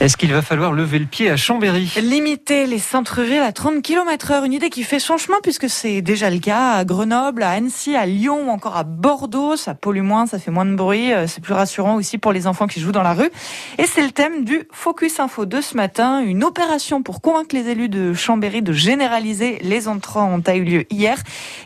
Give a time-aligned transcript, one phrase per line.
[0.00, 1.92] Est-ce qu'il va falloir lever le pied à Chambéry?
[2.02, 6.30] Limiter les centres-villes à 30 km heure, une idée qui fait changement puisque c'est déjà
[6.30, 9.56] le cas à Grenoble, à Annecy, à Lyon ou encore à Bordeaux.
[9.56, 12.48] Ça pollue moins, ça fait moins de bruit, euh, c'est plus rassurant aussi pour les
[12.48, 13.30] enfants qui jouent dans la rue.
[13.78, 16.20] Et c'est le thème du Focus Info de ce matin.
[16.20, 20.86] Une opération pour convaincre les élus de Chambéry de généraliser les entrants a eu lieu
[20.90, 21.18] hier.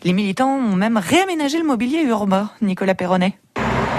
[0.05, 2.51] Les militants ont même réaménagé le mobilier urbain.
[2.61, 3.39] Nicolas Perronnet.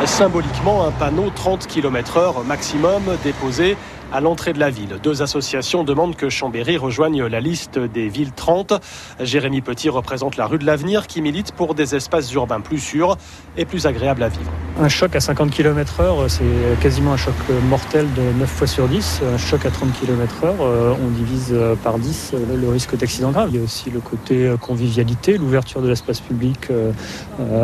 [0.06, 3.76] Symboliquement, un panneau 30 km heure maximum déposé
[4.12, 4.98] à l'entrée de la ville.
[5.02, 8.74] Deux associations demandent que Chambéry rejoigne la liste des villes 30.
[9.20, 13.18] Jérémy Petit représente la rue de l'Avenir qui milite pour des espaces urbains plus sûrs
[13.58, 14.52] et plus agréables à vivre.
[14.80, 16.44] Un choc à 50 km heure, c'est
[16.82, 17.36] quasiment un choc
[17.70, 19.22] mortel de 9 fois sur 10.
[19.34, 23.50] Un choc à 30 km heure, euh, on divise par 10 le risque d'accident grave.
[23.52, 26.92] Il y a aussi le côté convivialité, l'ouverture de l'espace public euh,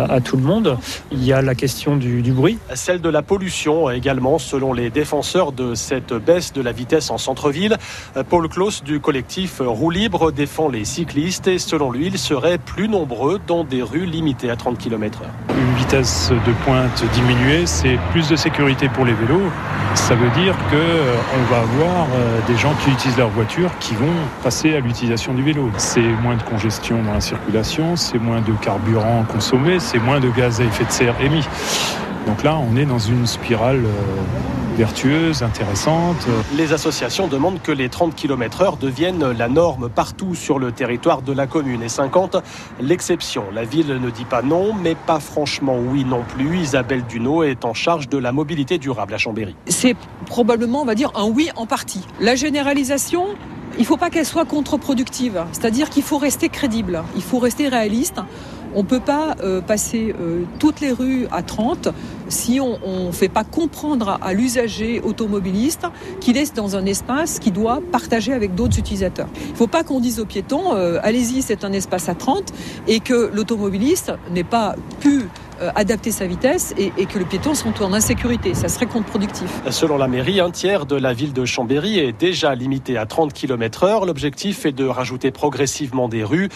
[0.09, 0.77] à tout le monde.
[1.12, 2.58] Il y a la question du, du bruit.
[2.73, 7.77] Celle de la pollution également, selon les défenseurs de cette de la vitesse en centre-ville.
[8.30, 12.89] Paul Claus du collectif Roue Libre défend les cyclistes et selon lui, ils seraient plus
[12.89, 17.97] nombreux dans des rues limitées à 30 km h Une vitesse de pointe diminuée, c'est
[18.11, 19.50] plus de sécurité pour les vélos.
[19.94, 21.16] Ça veut dire qu'on euh,
[21.50, 25.44] va avoir euh, des gens qui utilisent leur voiture qui vont passer à l'utilisation du
[25.44, 25.72] vélo.
[25.77, 30.30] C'est moins de congestion dans la circulation, c'est moins de carburant consommé, c'est moins de
[30.30, 31.45] gaz à effet de serre émis.
[32.26, 36.28] Donc là, on est dans une spirale euh, vertueuse, intéressante.
[36.58, 41.22] Les associations demandent que les 30 km heure deviennent la norme partout sur le territoire
[41.22, 42.38] de la commune et 50
[42.80, 43.44] l'exception.
[43.54, 46.59] La ville ne dit pas non, mais pas franchement oui non plus.
[46.59, 49.56] Isabelle Duneau est en charge de la mobilité durable à Chambéry.
[49.67, 49.95] C'est
[50.26, 52.06] probablement, on va dire, un oui en partie.
[52.20, 53.28] La généralisation,
[53.78, 55.44] il ne faut pas qu'elle soit contre-productive.
[55.52, 58.20] C'est-à-dire qu'il faut rester crédible, il faut rester réaliste.
[58.76, 61.88] On ne peut pas euh, passer euh, toutes les rues à 30
[62.28, 65.86] si on ne fait pas comprendre à, l'usager automobiliste
[66.20, 69.28] qu'il est dans un espace qu'il doit partager avec d'autres utilisateurs.
[69.45, 72.52] Il ne faut pas qu'on dise aux piétons, euh, allez-y, c'est un espace à 30,
[72.88, 75.28] et que l'automobiliste n'ait pas pu
[75.61, 78.54] euh, adapter sa vitesse et, que le piéton se retrouve en insécurité.
[78.54, 79.49] Ça serait contre-productif.
[79.70, 83.33] Selon la mairie, un tiers de la ville de Chambéry est déjà limité à 30
[83.33, 84.05] km heure.
[84.05, 86.49] L'objectif est de rajouter progressivement des rues.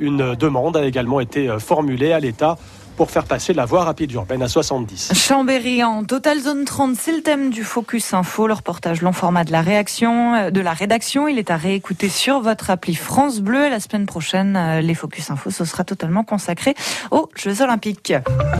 [0.00, 2.56] Une demande a également été euh, formulée à l'État
[2.96, 5.12] pour faire passer la voie rapide urbaine à 70.
[5.14, 9.44] Chambéry en Total Zone 30, c'est le thème du Focus Info, le reportage long format
[9.44, 11.28] de la réaction, euh, de la rédaction.
[11.28, 13.68] Il est à réécouter sur votre appli France Bleu.
[13.68, 16.74] La semaine prochaine, les Focus Info, ce sera totalement consacré
[17.10, 18.14] aux Jeux Olympiques.